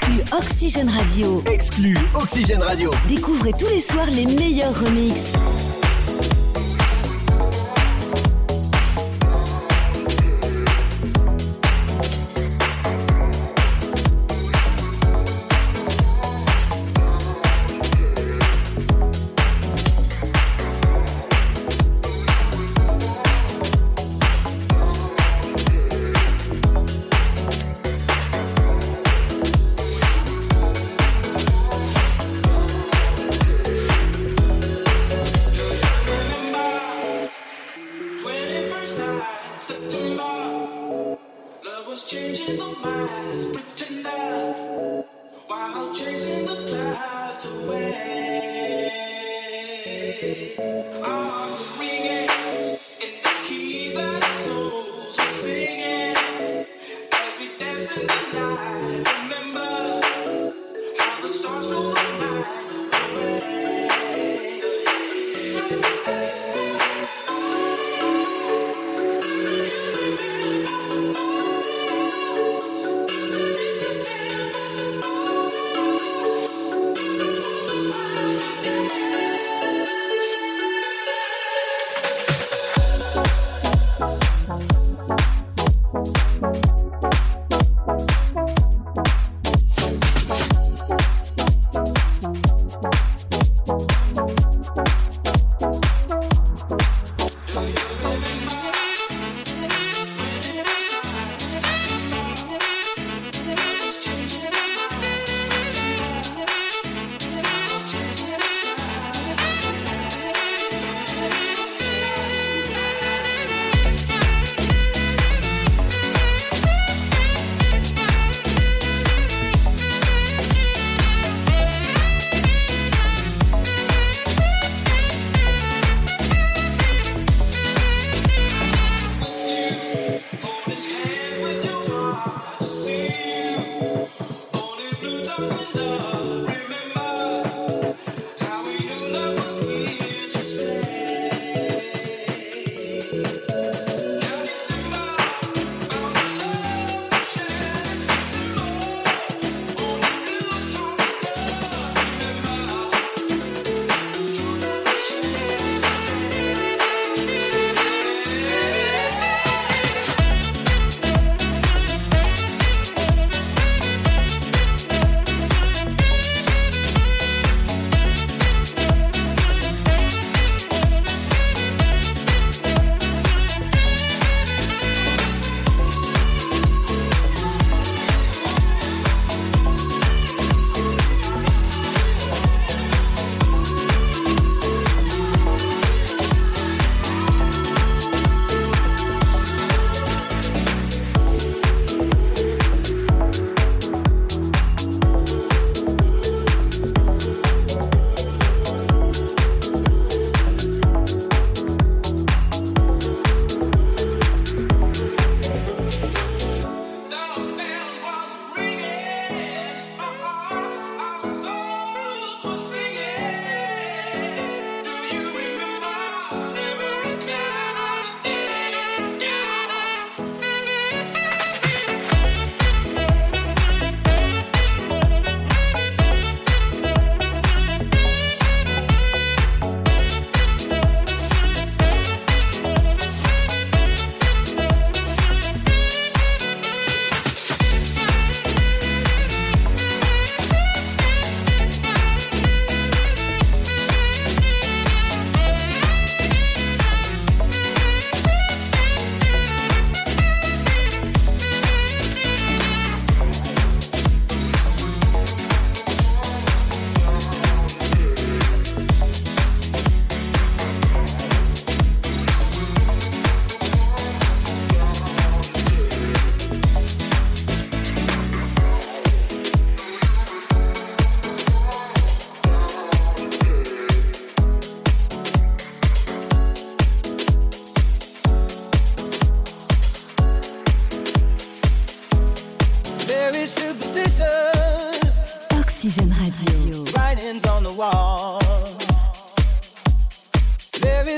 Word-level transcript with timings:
Exclu 0.00 0.22
Oxygène 0.32 0.88
Radio. 0.88 1.42
Exclu 1.46 1.98
Oxygène 2.14 2.62
Radio. 2.62 2.90
Découvrez 3.06 3.52
tous 3.52 3.68
les 3.68 3.80
soirs 3.80 4.10
les 4.10 4.24
meilleurs 4.24 4.78
remixes. 4.80 5.32
Oh. 50.22 51.29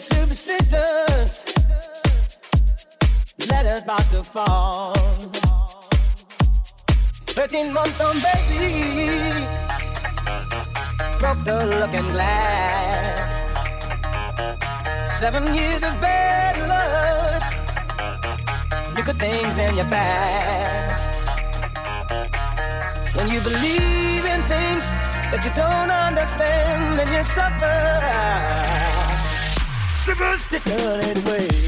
superstitious 0.00 1.44
superstitions. 1.44 1.90
Letters 3.50 3.82
about 3.82 4.10
to 4.10 4.22
fall. 4.24 4.94
13 7.26 7.72
month 7.72 8.00
on 8.00 8.16
baby. 8.20 9.46
Broke 11.18 11.44
the 11.44 11.66
looking 11.80 12.08
glass. 12.12 13.56
Seven 15.18 15.54
years 15.54 15.82
of 15.82 16.00
bad 16.00 16.56
luck. 16.68 17.42
You 18.96 19.02
could 19.02 19.18
things 19.18 19.58
in 19.58 19.76
your 19.76 19.86
past. 19.86 21.28
When 23.16 23.28
you 23.28 23.40
believe 23.40 24.24
in 24.24 24.40
things 24.48 24.84
that 25.30 25.42
you 25.44 25.52
don't 25.54 25.90
understand, 25.90 26.98
then 26.98 27.08
you 27.12 27.24
suffer 27.24 29.09
shivers. 30.04 30.46
This 30.46 30.66
girl 30.66 31.00
ain't 31.00 31.24
way 31.26 31.60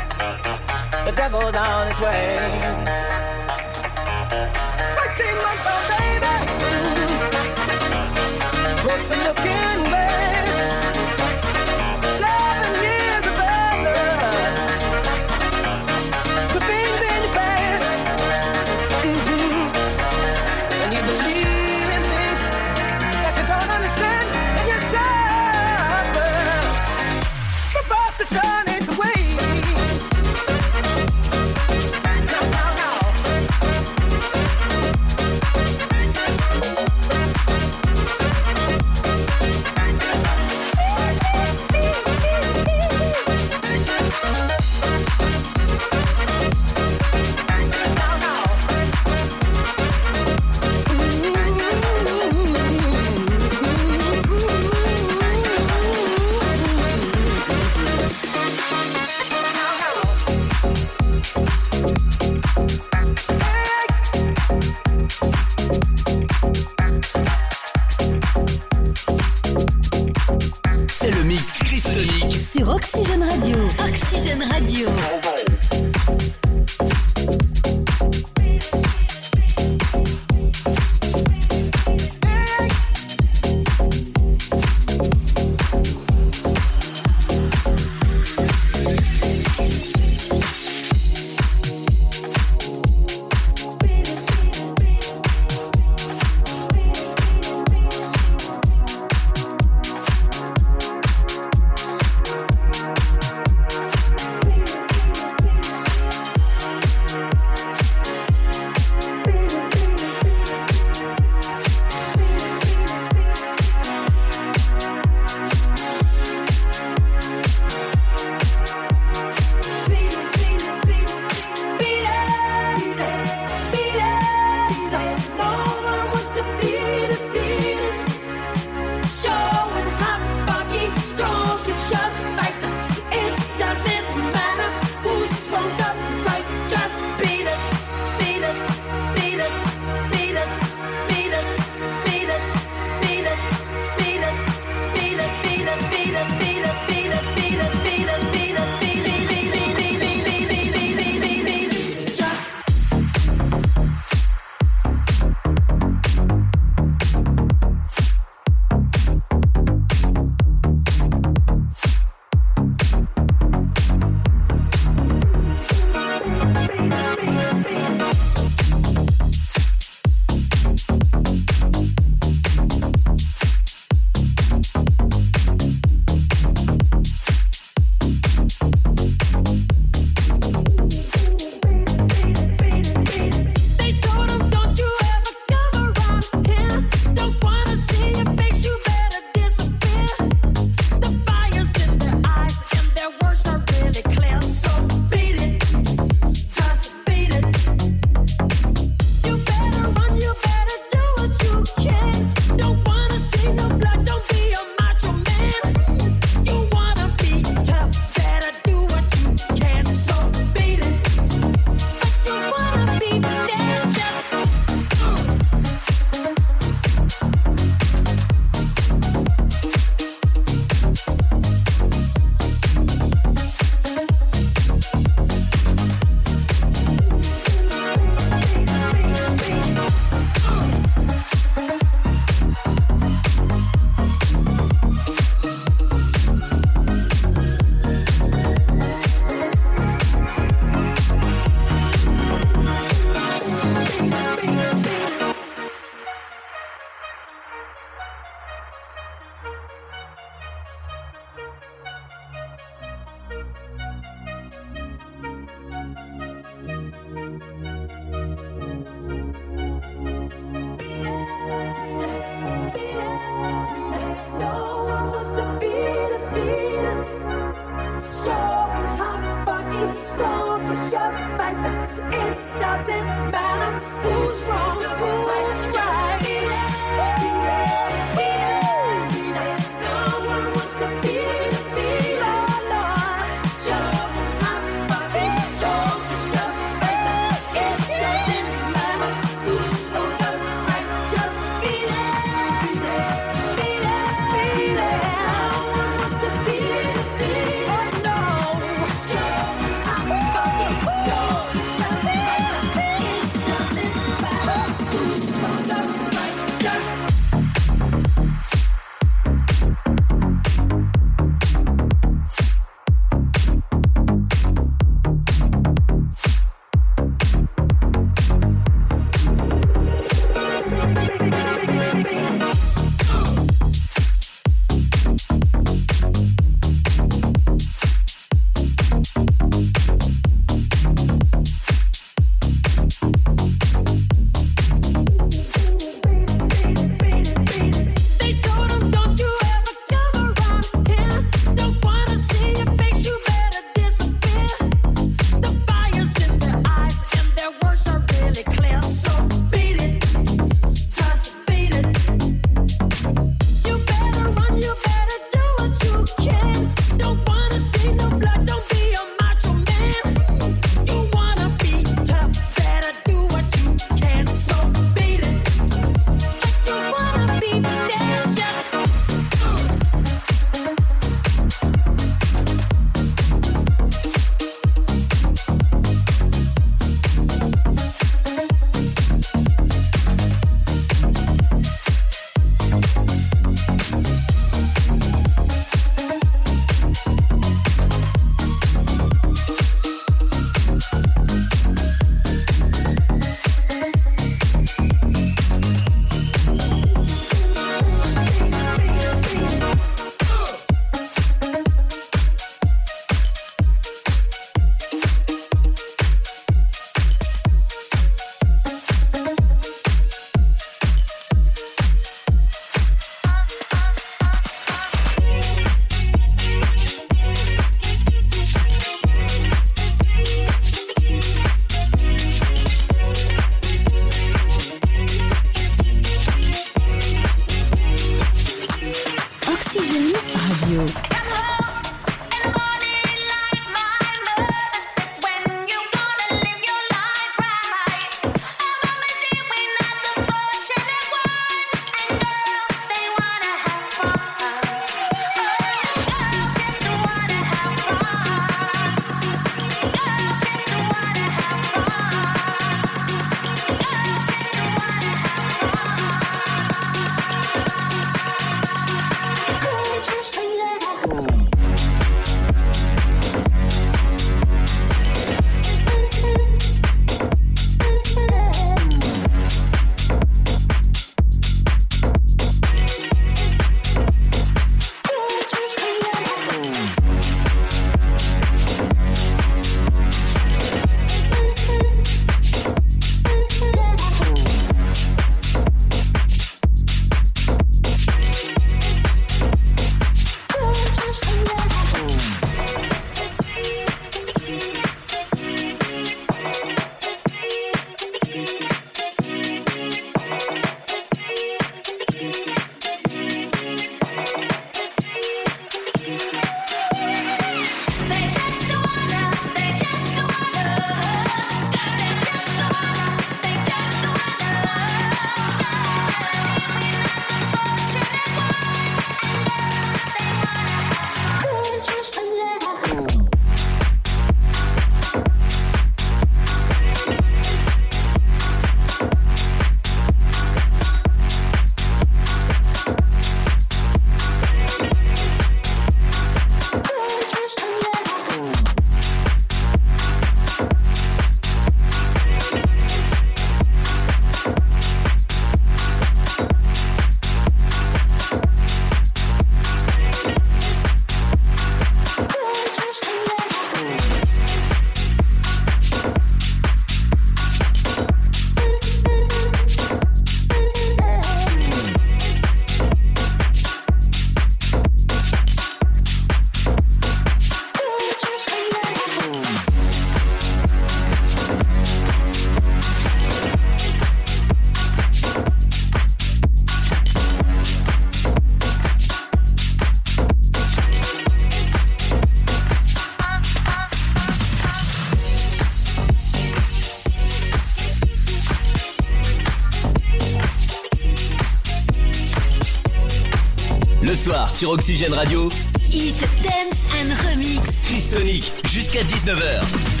soir 594.21 594.53
sur 594.53 594.69
Oxygène 594.69 595.13
Radio. 595.13 595.49
Hit, 595.91 596.19
dance 596.43 596.85
and 596.93 597.11
remix. 597.27 597.59
Chris 597.85 598.51
jusqu'à 598.69 599.01
19h. 599.01 600.00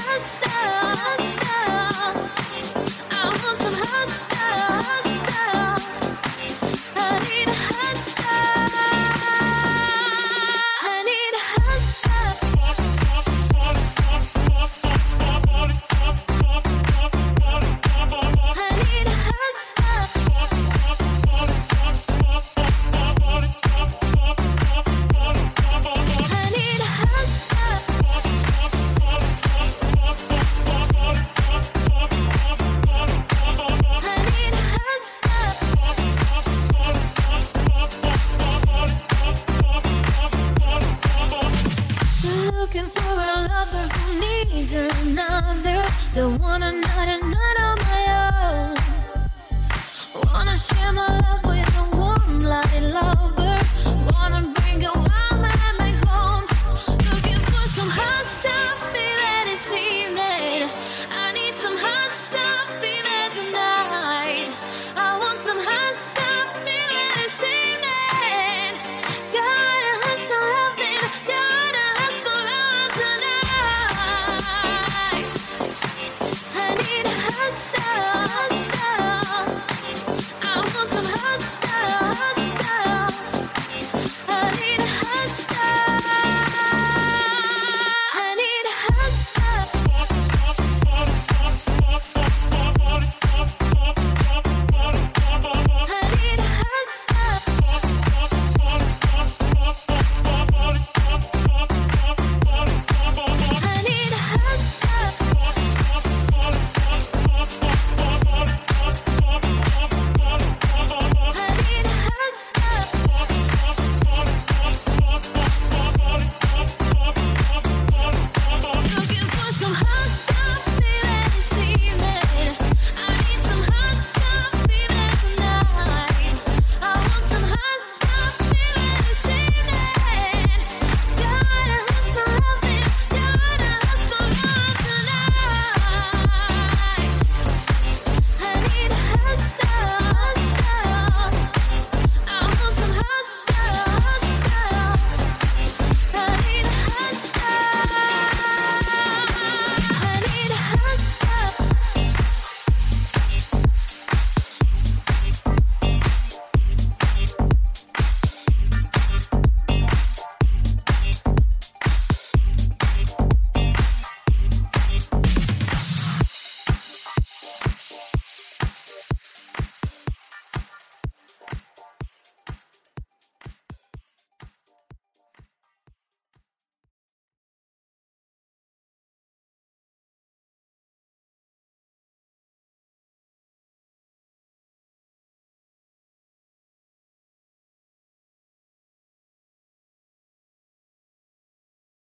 Stop. 0.00 1.20
star. 1.20 1.49